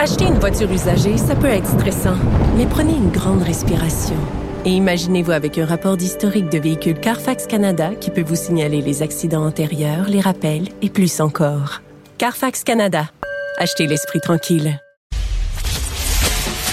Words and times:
Acheter 0.00 0.26
une 0.26 0.38
voiture 0.38 0.70
usagée, 0.70 1.18
ça 1.18 1.34
peut 1.34 1.48
être 1.48 1.66
stressant, 1.66 2.14
mais 2.56 2.66
prenez 2.66 2.92
une 2.92 3.10
grande 3.10 3.42
respiration. 3.42 4.14
Et 4.64 4.70
imaginez-vous 4.70 5.32
avec 5.32 5.58
un 5.58 5.66
rapport 5.66 5.96
d'historique 5.96 6.48
de 6.50 6.58
véhicule 6.58 7.00
Carfax 7.00 7.48
Canada 7.48 7.90
qui 8.00 8.10
peut 8.10 8.22
vous 8.22 8.36
signaler 8.36 8.80
les 8.80 9.02
accidents 9.02 9.44
antérieurs, 9.44 10.08
les 10.08 10.20
rappels 10.20 10.68
et 10.82 10.88
plus 10.88 11.20
encore. 11.20 11.82
Carfax 12.16 12.62
Canada. 12.62 13.10
Achetez 13.58 13.88
l'esprit 13.88 14.20
tranquille. 14.20 14.80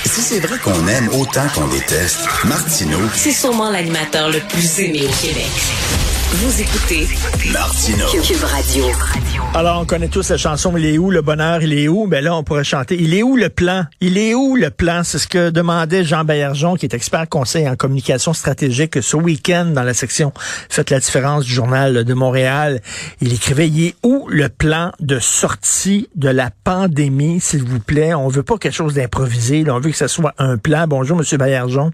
Si 0.05 0.21
c'est 0.21 0.39
vrai 0.39 0.59
qu'on 0.59 0.87
aime 0.87 1.09
autant 1.19 1.47
qu'on 1.55 1.67
déteste, 1.67 2.27
Martineau, 2.45 2.99
C'est 3.15 3.31
sûrement 3.31 3.71
l'animateur 3.71 4.29
le 4.29 4.39
plus 4.39 4.79
aimé 4.81 5.01
au 5.03 5.25
Québec. 5.25 5.49
Vous 6.31 6.61
écoutez 6.61 7.07
Martineau. 7.51 8.05
Cube 8.21 8.43
Radio. 8.43 8.85
Alors, 9.57 9.79
on 9.79 9.85
connaît 9.85 10.09
tous 10.09 10.31
la 10.31 10.35
chanson 10.35 10.75
Il 10.75 10.85
est 10.85 10.97
où 10.97 11.11
le 11.11 11.21
bonheur, 11.21 11.63
il 11.63 11.71
est 11.71 11.87
où? 11.87 12.07
Ben 12.07 12.21
là, 12.21 12.35
on 12.35 12.43
pourrait 12.43 12.65
chanter 12.65 12.97
Il 12.99 13.13
est 13.13 13.23
où 13.23 13.37
le 13.37 13.47
plan? 13.47 13.85
Il 14.01 14.17
est 14.17 14.33
où 14.33 14.57
le 14.57 14.69
plan? 14.69 15.05
C'est 15.05 15.17
ce 15.17 15.29
que 15.29 15.49
demandait 15.49 16.03
Jean 16.03 16.25
Baillargeon, 16.25 16.75
qui 16.75 16.85
est 16.85 16.93
expert 16.93 17.29
conseil 17.29 17.69
en 17.69 17.77
communication 17.77 18.33
stratégique 18.33 19.01
ce 19.01 19.15
week-end 19.15 19.67
dans 19.67 19.83
la 19.83 19.93
section 19.93 20.33
Faites 20.69 20.89
la 20.89 20.99
différence 20.99 21.45
du 21.45 21.53
journal 21.53 22.03
de 22.03 22.13
Montréal. 22.13 22.81
Il 23.21 23.33
écrivait 23.33 23.69
Il 23.69 23.81
est 23.85 23.95
où 24.03 24.27
le 24.27 24.49
plan 24.49 24.91
de 24.99 25.19
sortie 25.19 26.09
de 26.15 26.27
la 26.27 26.49
pandémie, 26.65 27.39
s'il 27.39 27.63
vous 27.63 27.79
plaît? 27.79 28.13
On 28.13 28.27
veut 28.27 28.43
pas 28.43 28.57
quelque 28.57 28.75
chose 28.75 28.95
d'improvisé, 28.95 29.63
on 29.69 29.79
veut 29.79 29.91
que 29.91 29.95
ce 29.95 30.07
soit 30.07 30.33
un 30.37 30.57
plan. 30.57 30.85
Bonjour, 30.85 31.15
Monsieur 31.15 31.37
Baillargeon. 31.37 31.91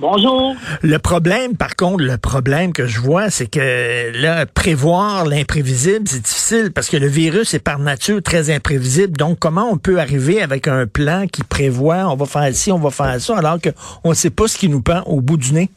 Bonjour. 0.00 0.54
Le 0.82 0.96
problème, 0.96 1.58
par 1.58 1.76
contre, 1.76 2.02
le 2.02 2.16
problème 2.16 2.72
que 2.72 2.86
je 2.86 3.00
vois, 3.00 3.28
c'est 3.28 3.50
que 3.50 4.10
là, 4.18 4.46
prévoir 4.46 5.26
l'imprévisible, 5.26 6.08
c'est 6.08 6.22
difficile 6.22 6.72
parce 6.74 6.88
que 6.88 6.96
le 6.96 7.06
virus 7.06 7.52
est 7.52 7.62
par 7.62 7.78
nature 7.78 8.22
très 8.22 8.48
imprévisible. 8.50 9.14
Donc, 9.14 9.38
comment 9.38 9.68
on 9.70 9.76
peut 9.76 10.00
arriver 10.00 10.40
avec 10.40 10.68
un 10.68 10.86
plan 10.86 11.26
qui 11.26 11.44
prévoit, 11.44 12.10
on 12.10 12.16
va 12.16 12.24
faire 12.24 12.54
ci, 12.54 12.72
on 12.72 12.78
va 12.78 12.90
faire 12.90 13.20
ça, 13.20 13.36
alors 13.36 13.58
qu'on 13.60 14.08
ne 14.08 14.14
sait 14.14 14.30
pas 14.30 14.48
ce 14.48 14.56
qui 14.56 14.70
nous 14.70 14.80
pend 14.80 15.02
au 15.04 15.20
bout 15.20 15.36
du 15.36 15.52
nez? 15.52 15.68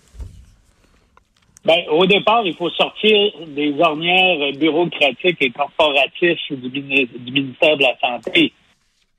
Ben, 1.66 1.80
au 1.92 2.06
départ, 2.06 2.44
il 2.46 2.56
faut 2.56 2.70
sortir 2.70 3.30
des 3.48 3.76
ornières 3.78 4.54
bureaucratiques 4.58 5.42
et 5.42 5.52
corporatifs 5.52 6.50
du, 6.50 6.70
du 6.70 7.32
ministère 7.32 7.76
de 7.76 7.84
la 7.84 7.98
Santé. 8.00 8.54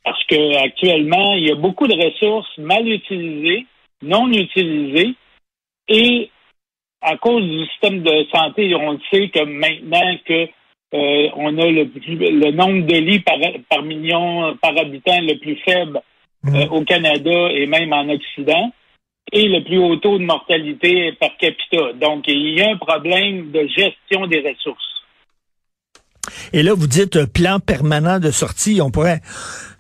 Parce 0.03 0.25
que 0.25 0.65
actuellement, 0.65 1.35
il 1.35 1.47
y 1.47 1.53
a 1.53 1.57
beaucoup 1.57 1.87
de 1.87 1.95
ressources 1.95 2.57
mal 2.57 2.89
utilisées, 2.89 3.67
non 4.05 4.31
utilisées, 4.31 5.15
et 5.89 6.31
à 7.01 7.17
cause 7.17 7.43
du 7.45 7.67
système 7.67 8.03
de 8.03 8.27
santé, 8.35 8.75
on 8.75 8.93
le 8.93 9.01
sait 9.11 9.29
que 9.29 9.45
maintenant 9.45 10.17
que 10.25 10.49
euh, 10.95 11.29
on 11.37 11.59
a 11.59 11.67
le, 11.67 11.89
plus- 11.89 12.17
le 12.17 12.51
nombre 12.53 12.87
de 12.87 12.97
lits 12.97 13.21
par, 13.21 13.39
par 13.69 13.83
million, 13.83 14.57
par 14.63 14.79
habitant 14.79 15.21
le 15.21 15.35
plus 15.39 15.57
faible 15.57 16.01
euh, 16.47 16.67
au 16.69 16.83
Canada 16.85 17.49
et 17.51 17.67
même 17.67 17.93
en 17.93 18.09
Occident, 18.09 18.73
et 19.33 19.49
le 19.49 19.65
plus 19.65 19.79
haut 19.79 19.97
taux 19.97 20.19
de 20.19 20.25
mortalité 20.25 21.13
par 21.13 21.37
capita. 21.37 21.93
Donc, 21.95 22.25
il 22.29 22.59
y 22.59 22.63
a 22.63 22.71
un 22.71 22.77
problème 22.77 23.51
de 23.51 23.67
gestion 23.67 24.27
des 24.27 24.41
ressources. 24.41 24.94
Et 26.53 26.63
là, 26.63 26.75
vous 26.75 26.87
dites 26.87 27.17
euh, 27.17 27.27
plan 27.27 27.61
permanent 27.61 28.19
de 28.19 28.31
sortie. 28.31 28.81
On 28.83 28.91
pourrait. 28.91 29.21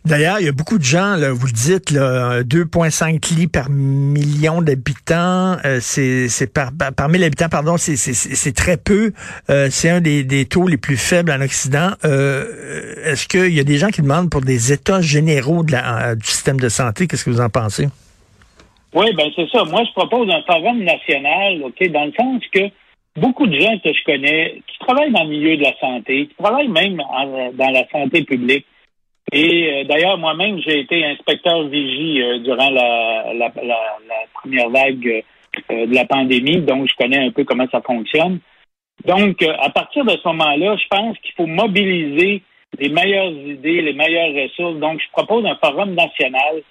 D'ailleurs, 0.04 0.38
il 0.38 0.44
y 0.44 0.48
a 0.50 0.52
beaucoup 0.52 0.76
de 0.76 0.84
gens, 0.84 1.16
là, 1.16 1.32
vous 1.32 1.46
le 1.46 1.52
dites, 1.52 1.90
là, 1.90 2.42
2,5 2.42 3.34
lits 3.36 3.46
par 3.46 3.70
million 3.70 4.60
d'habitants. 4.60 5.56
euh, 5.64 5.78
c'est 5.80 6.52
par, 6.52 6.72
par, 6.94 7.08
mille 7.08 7.24
habitants, 7.24 7.48
pardon, 7.48 7.76
c'est 7.78 8.54
très 8.54 8.76
peu. 8.76 9.12
Euh, 9.48 9.68
c'est 9.70 9.88
un 9.88 10.02
des, 10.02 10.22
des 10.22 10.44
taux 10.44 10.68
les 10.68 10.76
plus 10.76 10.98
faibles 10.98 11.32
en 11.32 11.40
Occident. 11.40 11.92
Euh, 12.04 12.96
Est-ce 13.06 13.26
qu'il 13.26 13.54
y 13.54 13.60
a 13.60 13.64
des 13.64 13.78
gens 13.78 13.88
qui 13.88 14.02
demandent 14.02 14.28
pour 14.28 14.42
des 14.42 14.72
états 14.74 15.00
généraux 15.00 15.62
de 15.62 15.72
la, 15.72 16.14
du 16.16 16.26
système 16.26 16.60
de 16.60 16.68
santé? 16.68 17.06
Qu'est-ce 17.06 17.24
que 17.24 17.30
vous 17.30 17.40
en 17.40 17.48
pensez? 17.48 17.88
Oui, 18.92 19.06
ben 19.16 19.30
c'est 19.34 19.48
ça. 19.48 19.64
Moi, 19.64 19.84
je 19.86 19.92
propose 19.92 20.28
un 20.28 20.42
forum 20.42 20.84
national, 20.84 21.62
OK, 21.64 21.90
dans 21.90 22.04
le 22.04 22.12
sens 22.12 22.42
que 22.52 22.60
beaucoup 23.16 23.46
de 23.46 23.58
gens 23.58 23.78
que 23.78 23.92
je 23.92 24.04
connais 24.04 24.62
qui 24.66 24.78
travaillent 24.78 25.12
dans 25.12 25.24
le 25.24 25.30
milieu 25.30 25.56
de 25.56 25.62
la 25.62 25.76
santé, 25.78 26.26
qui 26.26 26.34
travaillent 26.34 26.68
même 26.68 26.96
dans 26.96 27.70
la 27.70 27.88
santé 27.90 28.22
publique. 28.24 28.66
Et 29.32 29.72
euh, 29.72 29.84
d'ailleurs, 29.84 30.18
moi-même, 30.18 30.60
j'ai 30.60 30.80
été 30.80 31.04
inspecteur 31.04 31.66
vigie 31.68 32.22
euh, 32.22 32.38
durant 32.40 32.70
la, 32.70 33.50
première 34.34 34.68
vague 34.68 35.24
euh, 35.70 35.86
de 35.86 35.94
la 35.94 36.04
pandémie, 36.04 36.58
donc 36.58 36.88
je 36.88 36.94
connais 36.94 37.18
un 37.18 37.30
peu 37.30 37.44
comment 37.44 37.66
ça 37.70 37.80
fonctionne. 37.80 38.40
Donc, 39.04 39.42
à 39.42 39.70
partir 39.70 40.04
de 40.04 40.12
ce 40.12 40.28
moment-là, 40.28 40.76
je 40.76 40.86
pense 40.88 41.18
qu'il 41.18 41.32
faut 41.34 41.46
mobiliser 41.46 42.42
les 42.78 42.88
meilleures 42.88 43.32
idées, 43.32 43.82
les 43.82 43.92
meilleures 43.92 44.34
ressources. 44.34 44.78
Donc, 44.78 45.00
je 45.00 45.10
propose 45.10 45.44
un 45.46 45.56
forum 45.56 45.94
national 45.94 46.62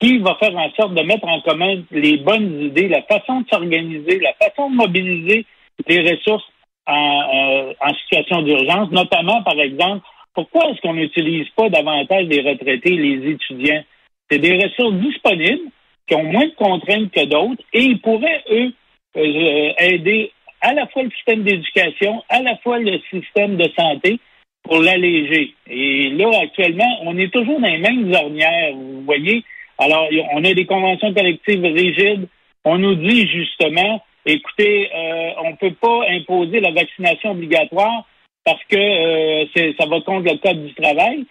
qui 0.00 0.18
va 0.18 0.36
faire 0.36 0.54
en 0.56 0.70
sorte 0.72 0.94
de 0.94 1.02
mettre 1.02 1.26
en 1.26 1.40
commun 1.40 1.82
les 1.90 2.18
bonnes 2.18 2.62
idées, 2.62 2.88
la 2.88 3.02
façon 3.02 3.40
de 3.40 3.48
s'organiser, 3.48 4.20
la 4.20 4.34
façon 4.34 4.70
de 4.70 4.76
mobiliser 4.76 5.46
les 5.86 6.10
ressources 6.10 6.44
en, 6.86 7.20
euh, 7.34 7.72
en 7.80 7.94
situation 7.94 8.42
d'urgence, 8.42 8.90
notamment, 8.90 9.42
par 9.42 9.58
exemple, 9.60 10.06
pourquoi 10.34 10.70
est-ce 10.70 10.80
qu'on 10.80 10.94
n'utilise 10.94 11.48
pas 11.56 11.68
davantage 11.68 12.26
les 12.26 12.42
retraités 12.42 12.92
et 12.92 12.96
les 12.96 13.30
étudiants? 13.32 13.82
C'est 14.30 14.38
des 14.38 14.54
ressources 14.54 14.94
disponibles 14.94 15.70
qui 16.06 16.14
ont 16.14 16.24
moins 16.24 16.46
de 16.46 16.54
contraintes 16.54 17.10
que 17.10 17.24
d'autres 17.24 17.62
et 17.72 17.82
ils 17.82 18.00
pourraient, 18.00 18.44
eux, 18.50 18.72
euh, 19.16 19.72
aider 19.78 20.32
à 20.60 20.72
la 20.74 20.86
fois 20.88 21.02
le 21.02 21.10
système 21.10 21.42
d'éducation, 21.42 22.22
à 22.28 22.42
la 22.42 22.56
fois 22.58 22.78
le 22.78 23.00
système 23.10 23.56
de 23.56 23.70
santé 23.78 24.18
pour 24.62 24.80
l'alléger. 24.80 25.54
Et 25.68 26.10
là, 26.10 26.30
actuellement, 26.42 26.98
on 27.02 27.16
est 27.18 27.32
toujours 27.32 27.60
dans 27.60 27.68
les 27.68 27.78
mêmes 27.78 28.12
ornières, 28.12 28.74
vous 28.74 29.02
voyez? 29.02 29.44
Alors, 29.78 30.08
on 30.32 30.44
a 30.44 30.54
des 30.54 30.66
conventions 30.66 31.12
collectives 31.12 31.62
rigides. 31.62 32.28
On 32.64 32.78
nous 32.78 32.94
dit 32.94 33.28
justement, 33.28 34.02
écoutez, 34.26 34.88
euh, 34.94 35.30
on 35.44 35.50
ne 35.50 35.56
peut 35.56 35.74
pas 35.74 36.00
imposer 36.10 36.60
la 36.60 36.72
vaccination 36.72 37.30
obligatoire 37.30 38.04
parce 38.44 38.62
que 38.64 38.76
euh, 38.76 39.46
c'est- 39.54 39.74
ça 39.78 39.86
va 39.86 40.00
contre 40.00 40.30
le 40.32 40.38
code 40.38 40.66
du 40.66 40.74
travail. 40.74 41.24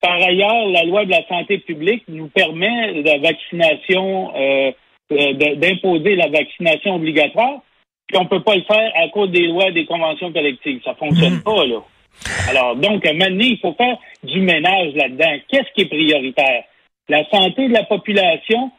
Par 0.00 0.14
ailleurs, 0.22 0.66
la 0.68 0.84
loi 0.84 1.04
de 1.04 1.10
la 1.10 1.26
santé 1.26 1.58
publique 1.58 2.04
nous 2.08 2.28
permet 2.28 3.02
la 3.02 3.18
vaccination, 3.18 4.32
euh, 4.36 4.72
euh, 5.12 5.54
d'imposer 5.56 6.16
la 6.16 6.28
vaccination 6.28 6.96
obligatoire, 6.96 7.60
puis 8.06 8.18
on 8.18 8.24
ne 8.24 8.28
peut 8.28 8.42
pas 8.42 8.56
le 8.56 8.62
faire 8.62 8.92
à 8.94 9.08
cause 9.08 9.30
des 9.30 9.46
lois 9.46 9.70
des 9.70 9.86
conventions 9.86 10.32
collectives. 10.32 10.82
Ça 10.84 10.94
fonctionne 10.94 11.42
pas, 11.42 11.64
là. 11.64 11.82
Alors, 12.48 12.76
donc, 12.76 13.02
donné, 13.02 13.44
il 13.44 13.58
faut 13.58 13.74
faire 13.74 13.98
du 14.22 14.40
ménage 14.40 14.94
là-dedans. 14.94 15.36
Qu'est-ce 15.48 15.72
qui 15.74 15.82
est 15.82 15.86
prioritaire? 15.86 16.64
La 17.08 17.24
santé 17.30 17.68
de 17.68 17.72
la 17.72 17.84
population 17.84 18.70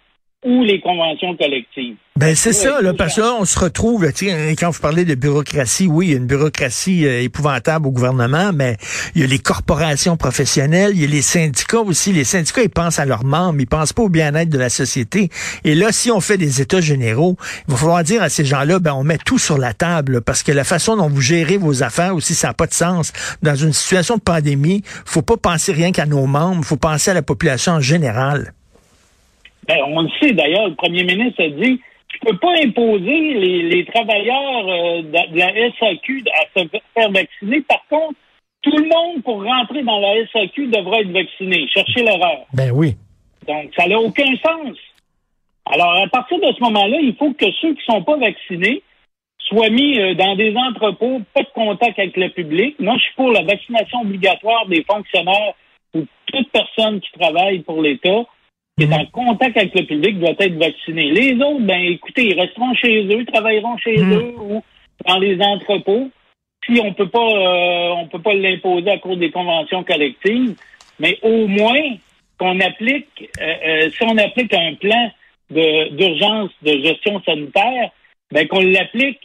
ou 0.46 0.64
les 0.64 0.80
conventions 0.82 1.36
collectives? 1.36 1.96
Ben 2.16 2.36
c'est 2.36 2.54
ça, 2.54 2.82
là, 2.82 2.96
parce 2.96 3.16
que 3.16 3.22
là, 3.22 3.36
on 3.40 3.46
se 3.46 3.60
retrouve, 3.60 4.12
tu 4.12 4.28
sais, 4.28 4.56
quand 4.58 4.72
vous 4.72 4.80
parlez 4.80 5.06
de 5.06 5.14
bureaucratie, 5.14 5.88
oui, 5.88 6.08
il 6.08 6.12
y 6.12 6.14
a 6.16 6.18
une 6.18 6.26
bureaucratie 6.26 7.06
euh, 7.06 7.22
épouvantable 7.22 7.86
au 7.88 7.92
gouvernement, 7.92 8.52
mais 8.54 8.78
il 9.14 9.22
y 9.22 9.24
a 9.24 9.28
les 9.28 9.38
corporations 9.38 10.18
professionnelles, 10.18 10.94
il 10.96 11.02
y 11.02 11.04
a 11.04 11.08
les 11.08 11.22
syndicats 11.22 11.82
aussi. 11.82 12.14
Les 12.14 12.24
syndicats, 12.24 12.64
ils 12.64 12.72
pensent 12.72 12.98
à 12.98 13.06
leurs 13.06 13.24
membres, 13.24 13.60
ils 13.60 13.68
pensent 13.68 13.94
pas 13.94 14.02
au 14.02 14.10
bien-être 14.10 14.50
de 14.50 14.58
la 14.58 14.70
société. 14.70 15.30
Et 15.64 15.76
là, 15.76 15.92
si 15.92 16.10
on 16.10 16.20
fait 16.20 16.38
des 16.38 16.60
états 16.60 16.82
généraux, 16.82 17.38
il 17.68 17.72
va 17.72 17.78
falloir 17.78 18.04
dire 18.04 18.24
à 18.24 18.30
ces 18.30 18.46
gens-là, 18.46 18.80
ben 18.80 18.94
on 18.94 19.04
met 19.04 19.20
tout 19.20 19.38
sur 19.38 19.60
la 19.60 19.76
table, 19.76 20.14
là, 20.14 20.22
parce 20.22 20.42
que 20.42 20.52
la 20.52 20.64
façon 20.64 20.98
dont 20.98 21.10
vous 21.10 21.22
gérez 21.22 21.58
vos 21.58 21.84
affaires 21.84 22.16
aussi, 22.16 22.34
ça 22.34 22.48
n'a 22.48 22.54
pas 22.56 22.68
de 22.68 22.74
sens. 22.74 23.14
Dans 23.44 23.56
une 23.56 23.74
situation 23.74 24.16
de 24.16 24.22
pandémie, 24.22 24.82
faut 25.06 25.22
pas 25.22 25.38
penser 25.38 25.72
rien 25.72 25.92
qu'à 25.92 26.08
nos 26.08 26.26
membres, 26.26 26.66
faut 26.66 26.78
penser 26.78 27.12
à 27.12 27.14
la 27.14 27.22
population 27.22 27.74
en 27.74 27.80
général. 27.80 28.54
Ben, 29.68 29.78
on 29.86 30.02
le 30.02 30.10
sait 30.22 30.34
d'ailleurs, 30.34 30.70
le 30.70 30.76
premier 30.76 31.04
ministre 31.04 31.44
a 31.44 31.50
dit 31.50 31.82
tu 32.10 32.20
peux 32.20 32.38
pas 32.38 32.54
imposer 32.64 33.34
les, 33.34 33.64
les 33.64 33.86
travailleurs 33.86 34.68
euh, 34.68 35.02
de, 35.02 35.38
la 35.38 35.52
SAQ 35.78 36.24
à 36.34 36.60
se 36.60 36.68
faire 36.94 37.12
vacciner. 37.12 37.62
Par 37.62 37.84
contre, 37.90 38.16
tout 38.62 38.78
le 38.78 38.88
monde 38.88 39.24
pour 39.24 39.44
rentrer 39.44 39.84
dans 39.84 40.00
la 40.00 40.26
SAQ 40.28 40.68
devra 40.68 41.02
être 41.02 41.12
vacciné. 41.12 41.68
Cherchez 41.74 42.04
l'erreur. 42.04 42.46
Ben 42.54 42.72
oui. 42.74 42.96
Donc, 43.48 43.72
ça 43.78 43.88
n'a 43.88 44.00
aucun 44.00 44.36
sens. 44.38 44.78
Alors, 45.66 46.02
à 46.02 46.08
partir 46.08 46.40
de 46.40 46.54
ce 46.54 46.62
moment-là, 46.64 46.98
il 47.02 47.16
faut 47.16 47.34
que 47.34 47.52
ceux 47.62 47.74
qui 47.74 47.84
ne 47.88 47.94
sont 47.94 48.04
pas 48.04 48.18
vaccinés 48.18 48.84
soient 49.40 49.70
mis 49.70 50.00
euh, 50.00 50.14
dans 50.16 50.36
des 50.36 50.56
entrepôts, 50.56 51.22
pas 51.34 51.44
de 51.44 51.50
contact 51.54 52.00
avec 52.00 52.18
le 52.18 52.30
public. 52.30 52.76
Moi, 52.80 52.96
je 52.98 53.04
suis 53.04 53.16
pour 53.16 53.32
la 53.32 53.44
vaccination 53.44 54.02
obligatoire 54.02 54.66
des 54.68 54.84
fonctionnaires 54.84 55.54
ou 55.94 56.06
toute 56.26 56.52
personne 56.52 57.00
qui 57.00 57.12
travaille 57.20 57.60
pour 57.60 57.82
l'État 57.82 58.26
qui 58.78 58.84
est 58.84 58.94
en 58.94 59.06
contact 59.08 59.58
avec 59.58 59.74
le 59.74 59.86
public 59.86 60.20
doit 60.20 60.36
être 60.40 60.58
vacciné. 60.58 61.12
Les 61.12 61.34
autres, 61.36 61.62
ben 61.62 61.82
écoutez, 61.82 62.28
ils 62.28 62.40
resteront 62.40 62.74
chez 62.76 63.06
eux, 63.06 63.26
travailleront 63.26 63.78
chez 63.78 63.98
Mm. 63.98 64.14
eux 64.14 64.34
ou 64.40 64.64
dans 65.06 65.18
les 65.18 65.42
entrepôts. 65.42 66.10
Si 66.66 66.80
on 66.84 66.94
peut 66.94 67.10
pas 67.10 67.20
euh, 67.20 67.90
on 67.98 68.08
peut 68.08 68.22
pas 68.22 68.34
l'imposer 68.34 68.92
à 68.92 69.00
cause 69.00 69.18
des 69.18 69.32
conventions 69.32 69.84
collectives, 69.84 70.56
mais 71.00 71.18
au 71.24 71.48
moins 71.48 71.96
qu'on 72.38 72.60
applique 72.60 73.30
euh, 73.42 73.56
euh, 73.66 73.90
si 73.90 74.04
on 74.04 74.18
applique 74.18 74.54
un 74.54 74.76
plan 74.76 75.12
de 75.50 75.90
d'urgence 75.96 76.52
de 76.62 76.74
gestion 76.84 77.22
sanitaire, 77.24 77.90
ben 78.32 78.48
qu'on 78.48 78.62
l'applique 78.62 79.22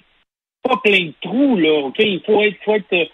pas 0.63 0.77
plein 0.83 1.07
de 1.07 1.15
trous 1.21 1.57
là, 1.57 1.81
OK, 1.81 1.99
il 1.99 2.21
faut 2.25 2.43
être 2.43 2.57
faut 2.65 2.77
être 2.77 3.11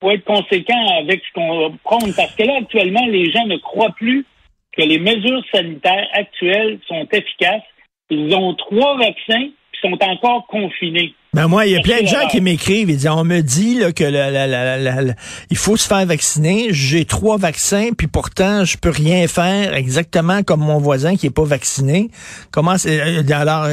faut 0.00 0.10
être 0.10 0.24
conséquent 0.24 0.86
avec 1.00 1.22
ce 1.24 1.32
qu'on 1.34 1.76
prône 1.84 2.14
parce 2.14 2.34
que 2.34 2.44
là 2.44 2.58
actuellement 2.62 3.06
les 3.06 3.30
gens 3.30 3.46
ne 3.46 3.56
croient 3.56 3.94
plus 3.96 4.24
que 4.76 4.82
les 4.82 4.98
mesures 4.98 5.42
sanitaires 5.52 6.08
actuelles 6.12 6.78
sont 6.88 7.06
efficaces. 7.12 7.62
Ils 8.10 8.34
ont 8.34 8.54
trois 8.54 8.96
vaccins 8.98 9.48
qui 9.72 9.80
sont 9.80 9.98
encore 10.02 10.46
confinés. 10.46 11.14
Ben 11.34 11.48
moi, 11.48 11.64
il 11.64 11.72
y 11.72 11.76
a 11.76 11.80
plein 11.80 12.02
de 12.02 12.06
gens 12.06 12.28
qui 12.28 12.42
m'écrivent 12.42 12.90
et 12.90 12.92
disent 12.92 13.08
on 13.08 13.24
me 13.24 13.40
dit 13.40 13.78
là, 13.78 13.92
que 13.92 14.04
la, 14.04 14.30
la, 14.30 14.46
la, 14.76 15.14
il 15.50 15.56
faut 15.56 15.78
se 15.78 15.88
faire 15.88 16.04
vacciner. 16.04 16.68
J'ai 16.72 17.06
trois 17.06 17.38
vaccins, 17.38 17.88
puis 17.96 18.06
pourtant 18.06 18.66
je 18.66 18.76
peux 18.76 18.90
rien 18.90 19.26
faire 19.28 19.74
exactement 19.74 20.42
comme 20.42 20.60
mon 20.60 20.76
voisin 20.76 21.16
qui 21.16 21.26
est 21.26 21.34
pas 21.34 21.44
vacciné. 21.44 22.08
Comment 22.50 22.76
c'est 22.76 23.00
euh, 23.00 23.22
alors 23.34 23.66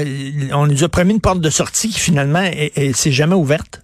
on 0.53 0.67
nous 0.67 0.85
a 0.85 0.89
promis 0.89 1.15
une 1.15 1.21
porte 1.21 1.41
de 1.41 1.49
sortie 1.49 1.89
qui 1.89 1.99
finalement 1.99 2.49
c'est 2.93 3.11
jamais 3.11 3.35
ouverte. 3.35 3.81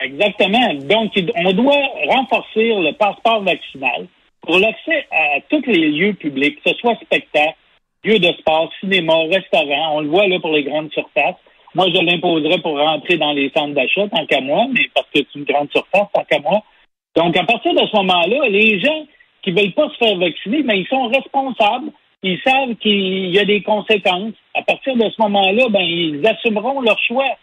Exactement. 0.00 0.74
Donc 0.74 1.10
on 1.44 1.52
doit 1.52 1.82
renforcer 2.08 2.68
le 2.68 2.92
passeport 2.96 3.42
vaccinal 3.42 4.06
pour 4.42 4.58
l'accès 4.58 5.06
à 5.10 5.40
tous 5.48 5.62
les 5.66 5.90
lieux 5.90 6.14
publics, 6.14 6.62
que 6.62 6.70
ce 6.70 6.76
soit 6.76 6.96
spectacle, 6.96 7.56
lieux 8.04 8.18
de 8.18 8.32
sport, 8.38 8.70
cinéma, 8.80 9.14
restaurant. 9.30 9.96
On 9.96 10.00
le 10.00 10.08
voit 10.08 10.26
là 10.26 10.38
pour 10.40 10.52
les 10.52 10.64
grandes 10.64 10.92
surfaces 10.92 11.36
moi, 11.74 11.86
je 11.88 12.00
l'imposerais 12.00 12.58
pour 12.58 12.78
rentrer 12.78 13.16
dans 13.16 13.32
les 13.32 13.50
centres 13.56 13.74
d'achat, 13.74 14.08
tant 14.08 14.26
qu'à 14.26 14.40
moi, 14.40 14.66
mais 14.72 14.88
parce 14.92 15.06
que 15.14 15.20
c'est 15.20 15.38
une 15.38 15.44
grande 15.44 15.70
surface, 15.70 16.08
tant 16.12 16.24
qu'à 16.24 16.40
moi. 16.40 16.62
Donc, 17.16 17.36
à 17.36 17.44
partir 17.44 17.74
de 17.74 17.86
ce 17.86 17.96
moment-là, 17.96 18.48
les 18.48 18.80
gens 18.80 19.06
qui 19.42 19.52
veulent 19.52 19.72
pas 19.72 19.88
se 19.90 19.96
faire 19.96 20.16
vacciner, 20.18 20.62
mais 20.64 20.80
ils 20.80 20.88
sont 20.88 21.08
responsables. 21.08 21.90
Ils 22.22 22.40
savent 22.44 22.74
qu'il 22.76 23.30
y 23.30 23.38
a 23.38 23.44
des 23.44 23.62
conséquences. 23.62 24.34
À 24.54 24.62
partir 24.62 24.96
de 24.96 25.08
ce 25.08 25.22
moment-là, 25.22 25.68
ben, 25.70 25.80
ils 25.80 26.26
assumeront 26.26 26.80
leur 26.80 26.98
choix. 26.98 27.36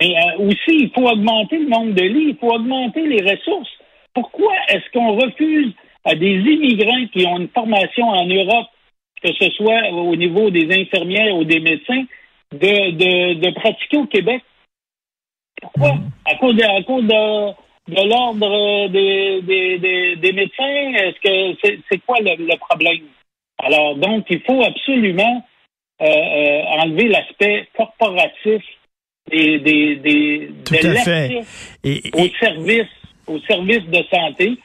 Mais 0.00 0.14
euh, 0.16 0.46
aussi, 0.46 0.78
il 0.84 0.90
faut 0.94 1.08
augmenter 1.08 1.58
le 1.58 1.68
nombre 1.68 1.94
de 1.94 2.02
lits, 2.02 2.28
il 2.30 2.36
faut 2.36 2.54
augmenter 2.54 3.06
les 3.06 3.28
ressources. 3.28 3.70
Pourquoi 4.14 4.52
est-ce 4.68 4.88
qu'on 4.92 5.16
refuse 5.16 5.72
à 6.08 6.14
des 6.14 6.36
immigrants 6.54 7.06
qui 7.12 7.26
ont 7.26 7.38
une 7.38 7.48
formation 7.48 8.08
en 8.08 8.26
Europe, 8.26 8.68
que 9.22 9.30
ce 9.38 9.50
soit 9.50 9.90
au 9.90 10.16
niveau 10.16 10.50
des 10.50 10.66
infirmières 10.80 11.36
ou 11.36 11.44
des 11.44 11.60
médecins, 11.60 12.04
de, 12.52 12.90
de, 12.92 13.34
de 13.34 13.50
pratiquer 13.50 13.98
au 13.98 14.06
Québec. 14.06 14.42
Pourquoi? 15.60 15.94
Mm. 15.94 16.10
À 16.24 16.34
cause 16.36 16.56
de, 16.56 16.62
à 16.62 16.82
cause 16.82 17.04
de, 17.04 17.94
de 17.94 18.08
l'ordre 18.08 18.88
des, 18.88 19.42
des, 19.42 20.16
des, 20.16 20.32
médecins? 20.32 20.92
Est-ce 20.94 21.20
que 21.20 21.80
c'est 21.90 21.98
quoi 22.06 22.16
le, 22.20 22.56
problème? 22.56 23.04
Alors, 23.58 23.96
donc, 23.96 24.24
il 24.30 24.40
faut 24.42 24.62
absolument 24.62 25.44
euh, 26.00 26.06
euh, 26.06 26.62
enlever 26.80 27.08
l'aspect 27.08 27.68
corporatif 27.76 28.62
des, 29.30 29.58
des, 29.58 29.96
des 29.96 30.50
Tout 30.64 30.74
de 30.74 30.88
l'accès 30.88 31.42
au 32.14 32.28
service, 32.40 32.92
au 33.26 33.38
service 33.40 33.84
de 33.88 34.02
santé. 34.10 34.58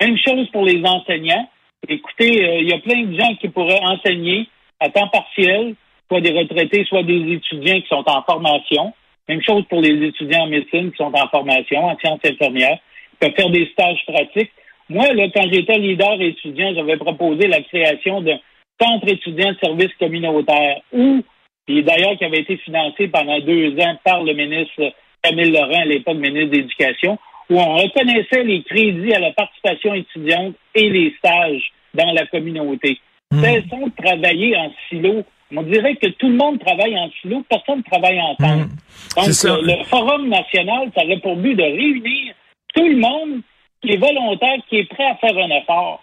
Même 0.00 0.16
chose 0.18 0.48
pour 0.50 0.64
les 0.64 0.84
enseignants. 0.84 1.48
Écoutez, 1.88 2.44
euh, 2.44 2.60
il 2.60 2.68
y 2.68 2.72
a 2.72 2.78
plein 2.78 3.02
de 3.04 3.18
gens 3.18 3.34
qui 3.36 3.48
pourraient 3.48 3.80
enseigner 3.82 4.48
à 4.80 4.88
temps 4.90 5.08
partiel, 5.08 5.74
soit 6.08 6.20
des 6.20 6.32
retraités, 6.32 6.84
soit 6.84 7.02
des 7.02 7.32
étudiants 7.32 7.80
qui 7.80 7.88
sont 7.88 8.04
en 8.06 8.22
formation. 8.22 8.92
Même 9.28 9.42
chose 9.42 9.64
pour 9.68 9.80
les 9.80 10.06
étudiants 10.06 10.42
en 10.42 10.48
médecine 10.48 10.90
qui 10.90 10.96
sont 10.96 11.12
en 11.14 11.28
formation, 11.28 11.84
en 11.84 11.98
sciences 11.98 12.20
infirmières. 12.24 12.78
Ils 13.12 13.18
peuvent 13.18 13.34
faire 13.36 13.50
des 13.50 13.66
stages 13.72 14.04
pratiques. 14.06 14.52
Moi, 14.88 15.12
là, 15.14 15.26
quand 15.34 15.48
j'étais 15.50 15.78
leader 15.78 16.20
étudiant, 16.20 16.72
j'avais 16.74 16.96
proposé 16.96 17.48
la 17.48 17.60
création 17.62 18.20
d'un 18.20 18.38
centre 18.80 19.08
étudiant 19.08 19.52
de 19.52 19.58
services 19.58 19.94
communautaires 19.98 20.80
où, 20.92 21.22
et 21.66 21.82
d'ailleurs 21.82 22.16
qui 22.18 22.24
avait 22.24 22.40
été 22.40 22.56
financé 22.58 23.08
pendant 23.08 23.40
deux 23.40 23.76
ans 23.80 23.96
par 24.04 24.22
le 24.22 24.32
ministre 24.34 24.92
Camille 25.22 25.50
Laurent, 25.50 25.80
à 25.80 25.84
l'époque 25.86 26.18
ministre 26.18 26.50
d'Éducation, 26.50 27.18
où 27.50 27.60
on 27.60 27.76
reconnaissait 27.76 28.44
les 28.44 28.62
crédits 28.62 29.12
à 29.14 29.20
la 29.20 29.32
participation 29.32 29.94
étudiante 29.94 30.54
et 30.74 30.90
les 30.90 31.14
stages 31.18 31.72
dans 31.94 32.12
la 32.12 32.26
communauté. 32.26 32.98
Mmh. 33.30 33.42
Cessons 33.42 33.86
de 33.86 34.02
travailler 34.02 34.56
en 34.56 34.70
silo 34.88 35.24
on 35.54 35.62
dirait 35.62 35.96
que 35.96 36.08
tout 36.08 36.28
le 36.28 36.34
monde 36.34 36.58
travaille 36.58 36.98
en 36.98 37.08
silo, 37.20 37.44
personne 37.48 37.78
ne 37.78 37.82
travaille 37.82 38.20
ensemble. 38.20 38.64
Mmh. 38.64 39.16
Donc, 39.16 39.62
le 39.62 39.84
Forum 39.84 40.28
national, 40.28 40.90
ça 40.96 41.04
aurait 41.04 41.20
pour 41.20 41.36
but 41.36 41.54
de 41.54 41.62
réunir 41.62 42.34
tout 42.74 42.86
le 42.86 42.96
monde 42.96 43.42
qui 43.80 43.92
est 43.92 43.96
volontaire, 43.96 44.58
qui 44.68 44.78
est 44.78 44.88
prêt 44.88 45.06
à 45.06 45.14
faire 45.16 45.36
un 45.36 45.50
effort. 45.50 46.02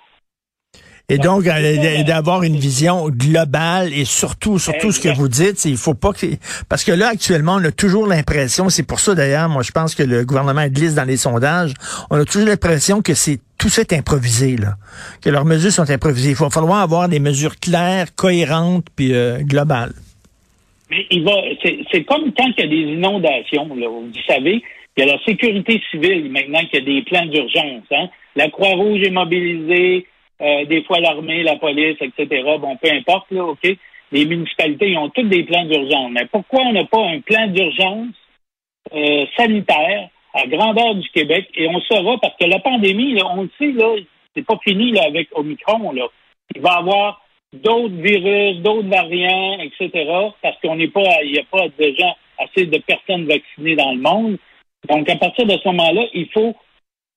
Et 1.10 1.18
donc, 1.18 1.46
euh, 1.48 2.04
d'avoir 2.04 2.44
une 2.44 2.56
vision 2.56 3.10
globale 3.10 3.92
et 3.94 4.06
surtout, 4.06 4.58
surtout 4.58 4.92
ce 4.92 5.02
que 5.02 5.14
vous 5.14 5.28
dites, 5.28 5.66
il 5.66 5.76
faut 5.76 5.94
pas 5.94 6.14
que... 6.14 6.26
Parce 6.70 6.86
que 6.86 6.94
là, 6.94 7.10
actuellement, 7.10 7.56
on 7.56 7.66
a 7.66 7.72
toujours 7.72 8.08
l'impression, 8.08 8.70
c'est 8.70 8.88
pour 8.88 9.02
ça 9.02 9.14
d'ailleurs, 9.14 9.50
moi 9.50 9.64
je 9.64 9.72
pense 9.72 9.96
que 9.96 10.04
le 10.04 10.24
gouvernement 10.24 10.66
glisse 10.68 10.96
dans 10.96 11.04
les 11.04 11.18
sondages, 11.18 11.74
on 12.10 12.16
a 12.16 12.24
toujours 12.24 12.48
l'impression 12.48 13.02
que 13.02 13.14
c'est 13.14 13.40
tout 13.58 13.70
ça 13.70 13.82
est 13.82 13.94
improvisé, 13.94 14.58
là. 14.58 14.74
Que 15.22 15.30
leurs 15.30 15.46
mesures 15.46 15.72
sont 15.72 15.90
improvisées. 15.90 16.32
Il 16.32 16.36
va 16.36 16.50
falloir 16.50 16.80
avoir 16.80 17.08
des 17.08 17.20
mesures 17.20 17.58
claires, 17.62 18.14
cohérentes, 18.14 18.86
puis 18.94 19.14
euh, 19.14 19.40
globales. 19.40 19.94
Mais 20.90 21.06
il 21.12 21.24
va, 21.24 21.32
c'est 21.92 22.04
comme 22.04 22.34
quand 22.34 22.50
il 22.58 22.62
y 22.62 22.64
a 22.64 22.68
des 22.68 22.94
inondations, 22.94 23.74
là, 23.76 23.88
vous 23.88 24.12
savez, 24.28 24.62
il 24.98 25.06
y 25.06 25.10
a 25.10 25.14
la 25.14 25.24
sécurité 25.24 25.82
civile 25.90 26.30
maintenant 26.30 26.60
qu'il 26.70 26.80
y 26.80 26.82
a 26.82 26.86
des 26.86 27.02
plans 27.04 27.26
d'urgence. 27.26 27.86
Hein? 27.92 28.10
La 28.36 28.50
Croix-Rouge 28.50 29.02
est 29.02 29.12
mobilisée, 29.12 30.06
euh, 30.44 30.66
des 30.66 30.84
fois 30.84 31.00
l'armée, 31.00 31.44
la 31.44 31.56
police, 31.56 31.98
etc. 32.02 32.44
Bon, 32.60 32.76
peu 32.76 32.92
importe, 32.92 33.32
là, 33.32 33.46
OK? 33.46 33.78
Les 34.12 34.26
municipalités 34.26 34.90
ils 34.90 34.98
ont 34.98 35.10
tous 35.10 35.24
des 35.24 35.44
plans 35.44 35.66
d'urgence. 35.66 36.12
Mais 36.12 36.26
pourquoi 36.26 36.62
on 36.62 36.74
n'a 36.74 36.86
pas 36.86 37.04
un 37.04 37.22
plan 37.22 37.48
d'urgence 37.48 38.14
euh, 38.94 39.26
sanitaire 39.38 40.10
à 40.34 40.46
grandeur 40.48 40.96
du 40.96 41.10
Québec? 41.10 41.48
Et 41.56 41.68
on 41.68 41.80
saura, 41.82 42.18
parce 42.20 42.36
que 42.38 42.46
la 42.46 42.60
pandémie, 42.60 43.18
on 43.24 43.44
le 43.44 43.50
sait, 43.58 43.72
là, 43.72 43.96
c'est 44.36 44.46
pas 44.46 44.60
fini 44.64 44.92
là, 44.92 45.04
avec 45.06 45.30
Omicron. 45.32 45.94
Il 46.56 46.62
va 46.62 46.74
y 46.74 46.78
avoir 46.78 47.22
d'autres 47.54 47.96
virus, 47.96 48.58
d'autres 48.62 48.90
variants, 48.90 49.60
etc. 49.60 50.12
Parce 50.42 50.60
qu'on 50.62 50.76
n'est 50.76 50.88
pas, 50.90 51.24
il 51.24 51.32
n'y 51.32 51.40
a 51.40 51.44
pas 51.50 51.68
gens, 51.98 52.16
assez 52.40 52.66
de 52.66 52.78
personnes 52.80 53.26
vaccinées 53.26 53.76
dans 53.76 53.92
le 53.92 54.02
monde. 54.02 54.38
Donc, 54.90 55.08
à 55.10 55.16
partir 55.16 55.46
de 55.46 55.58
ce 55.58 55.68
moment-là, 55.70 56.08
il 56.14 56.28
faut 56.32 56.56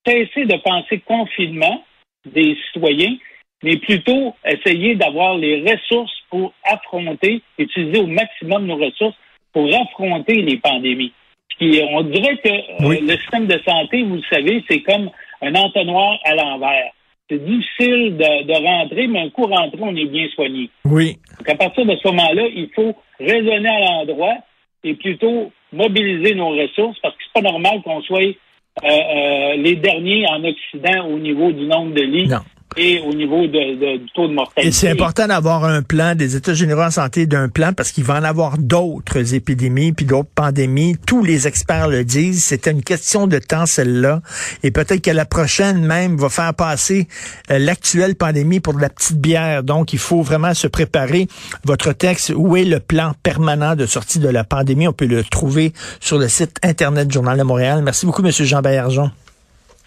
cesser 0.06 0.44
de 0.44 0.56
penser 0.58 1.00
confinement 1.00 1.82
des 2.26 2.56
citoyens, 2.66 3.16
mais 3.62 3.76
plutôt 3.76 4.34
essayer 4.44 4.94
d'avoir 4.94 5.36
les 5.36 5.62
ressources 5.62 6.12
pour 6.30 6.52
affronter, 6.64 7.42
utiliser 7.58 8.00
au 8.00 8.06
maximum 8.06 8.66
nos 8.66 8.76
ressources 8.76 9.16
pour 9.52 9.68
affronter 9.74 10.42
les 10.42 10.58
pandémies. 10.58 11.12
Puis, 11.58 11.80
on 11.90 12.02
dirait 12.02 12.36
que 12.36 12.48
euh, 12.48 13.00
le 13.00 13.16
système 13.16 13.46
de 13.46 13.58
santé, 13.66 14.02
vous 14.02 14.16
le 14.16 14.22
savez, 14.30 14.62
c'est 14.68 14.80
comme 14.80 15.10
un 15.40 15.54
entonnoir 15.54 16.18
à 16.24 16.34
l'envers. 16.34 16.92
C'est 17.30 17.44
difficile 17.44 18.16
de, 18.16 18.62
rentrer, 18.62 19.06
mais 19.06 19.20
un 19.20 19.30
coup 19.30 19.46
rentré, 19.46 19.78
on 19.80 19.96
est 19.96 20.04
bien 20.04 20.28
soigné. 20.34 20.70
Oui. 20.84 21.16
Donc, 21.38 21.48
à 21.48 21.54
partir 21.54 21.86
de 21.86 21.96
ce 21.96 22.08
moment-là, 22.08 22.42
il 22.54 22.68
faut 22.74 22.94
raisonner 23.18 23.68
à 23.68 23.80
l'endroit 23.80 24.36
et 24.84 24.94
plutôt 24.94 25.50
mobiliser 25.72 26.34
nos 26.34 26.50
ressources 26.50 26.98
parce 27.00 27.16
que 27.16 27.22
c'est 27.24 27.42
pas 27.42 27.50
normal 27.50 27.82
qu'on 27.82 28.02
soit 28.02 28.36
euh, 28.84 28.88
euh, 28.88 29.56
les 29.56 29.76
derniers 29.76 30.26
en 30.28 30.44
Occident 30.44 31.06
au 31.08 31.18
niveau 31.18 31.50
du 31.50 31.66
nombre 31.66 31.94
de 31.94 32.02
lits. 32.02 32.30
Et 32.76 33.00
au 33.00 33.14
niveau 33.14 33.46
de, 33.46 33.98
du 33.98 34.10
taux 34.12 34.28
de 34.28 34.34
mortalité. 34.34 34.68
Et 34.68 34.72
c'est 34.72 34.88
important 34.88 35.26
d'avoir 35.26 35.64
un 35.64 35.82
plan 35.82 36.14
des 36.14 36.36
États 36.36 36.54
généraux 36.54 36.82
en 36.82 36.90
santé 36.90 37.26
d'un 37.26 37.48
plan 37.48 37.72
parce 37.72 37.92
qu'il 37.92 38.04
va 38.04 38.18
en 38.18 38.24
avoir 38.24 38.58
d'autres 38.58 39.34
épidémies 39.34 39.92
puis 39.92 40.04
d'autres 40.04 40.30
pandémies. 40.34 40.96
Tous 41.06 41.24
les 41.24 41.46
experts 41.46 41.88
le 41.88 42.04
disent. 42.04 42.44
C'était 42.44 42.70
une 42.70 42.82
question 42.82 43.26
de 43.26 43.38
temps 43.38 43.66
celle-là. 43.66 44.20
Et 44.62 44.70
peut-être 44.70 45.00
que 45.00 45.10
la 45.10 45.24
prochaine 45.24 45.84
même 45.84 46.16
va 46.16 46.28
faire 46.28 46.54
passer 46.54 47.08
euh, 47.50 47.58
l'actuelle 47.58 48.14
pandémie 48.14 48.60
pour 48.60 48.74
de 48.74 48.80
la 48.80 48.88
petite 48.88 49.20
bière. 49.20 49.62
Donc, 49.62 49.92
il 49.92 49.98
faut 49.98 50.22
vraiment 50.22 50.54
se 50.54 50.66
préparer. 50.66 51.28
Votre 51.64 51.92
texte, 51.92 52.32
où 52.34 52.56
est 52.56 52.64
le 52.64 52.80
plan 52.80 53.12
permanent 53.22 53.74
de 53.74 53.86
sortie 53.86 54.18
de 54.18 54.28
la 54.28 54.44
pandémie? 54.44 54.88
On 54.88 54.92
peut 54.92 55.06
le 55.06 55.24
trouver 55.24 55.72
sur 56.00 56.18
le 56.18 56.28
site 56.28 56.58
Internet 56.62 57.10
Journal 57.10 57.38
de 57.38 57.42
Montréal. 57.42 57.82
Merci 57.82 58.06
beaucoup, 58.06 58.22
Monsieur 58.22 58.44
Jean 58.44 58.60
Baillargeon. 58.60 59.10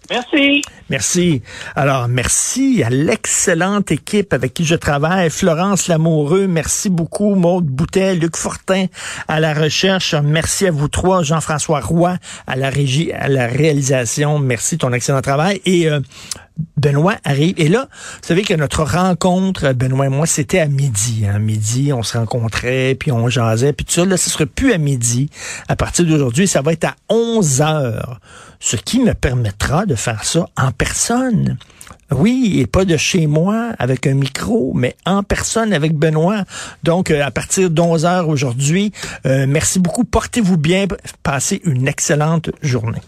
Merci. 0.09 0.61
Merci. 0.89 1.41
Alors, 1.75 2.07
merci 2.07 2.83
à 2.83 2.89
l'excellente 2.89 3.91
équipe 3.91 4.33
avec 4.33 4.53
qui 4.53 4.65
je 4.65 4.75
travaille. 4.75 5.29
Florence 5.29 5.87
Lamoureux, 5.87 6.47
merci 6.47 6.89
beaucoup. 6.89 7.35
Maude 7.35 7.65
Boutet, 7.65 8.15
Luc 8.15 8.35
Fortin 8.35 8.85
à 9.27 9.39
la 9.39 9.53
recherche. 9.53 10.15
Merci 10.15 10.67
à 10.67 10.71
vous 10.71 10.87
trois. 10.87 11.21
Jean-François 11.21 11.79
Roy 11.79 12.17
à 12.47 12.55
la 12.55 12.69
régie, 12.69 13.11
à 13.13 13.27
la 13.27 13.45
réalisation. 13.47 14.39
Merci 14.39 14.77
ton 14.77 14.93
excellent 14.93 15.21
travail. 15.21 15.61
Et 15.65 15.87
euh, 15.87 15.99
Benoît 16.77 17.15
arrive. 17.23 17.55
Et 17.57 17.69
là, 17.69 17.87
vous 17.91 18.27
savez 18.27 18.43
que 18.43 18.53
notre 18.53 18.83
rencontre, 18.83 19.73
Benoît 19.73 20.05
et 20.07 20.09
moi, 20.09 20.25
c'était 20.25 20.59
à 20.59 20.67
midi. 20.67 21.25
À 21.25 21.35
hein. 21.35 21.39
midi, 21.39 21.91
on 21.93 22.03
se 22.03 22.17
rencontrait, 22.17 22.95
puis 22.99 23.11
on 23.11 23.29
jasait, 23.29 23.73
puis 23.73 23.85
tout 23.85 23.93
ça. 23.93 24.05
Là, 24.05 24.17
ce 24.17 24.29
sera 24.29 24.45
plus 24.45 24.73
à 24.73 24.77
midi. 24.77 25.29
À 25.67 25.75
partir 25.75 26.05
d'aujourd'hui, 26.05 26.47
ça 26.47 26.61
va 26.61 26.73
être 26.73 26.85
à 26.85 26.95
11 27.09 27.61
heures. 27.61 28.19
Ce 28.59 28.75
qui 28.75 28.99
me 28.99 29.13
permettra 29.13 29.85
de 29.85 29.95
faire 29.95 30.23
ça 30.23 30.47
en 30.57 30.71
personne. 30.71 31.57
Oui, 32.11 32.57
et 32.59 32.65
pas 32.65 32.85
de 32.85 32.97
chez 32.97 33.27
moi 33.27 33.73
avec 33.77 34.07
un 34.07 34.15
micro, 34.15 34.73
mais 34.75 34.95
en 35.05 35.23
personne 35.23 35.73
avec 35.73 35.93
Benoît. 35.93 36.43
Donc, 36.83 37.11
euh, 37.11 37.23
à 37.23 37.31
partir 37.31 37.69
d'11 37.69 38.05
heures 38.05 38.29
aujourd'hui, 38.29 38.91
euh, 39.25 39.45
merci 39.47 39.79
beaucoup. 39.79 40.03
Portez-vous 40.03 40.57
bien. 40.57 40.87
Passez 41.23 41.61
une 41.65 41.87
excellente 41.87 42.49
journée. 42.61 43.01